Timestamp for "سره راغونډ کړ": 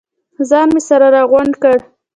0.89-1.77